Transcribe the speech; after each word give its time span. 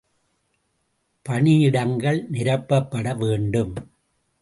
பணியிடங்கள் 1.25 2.19
நிரப்பப்பட 2.29 3.07
வேண்டும்! 3.15 3.73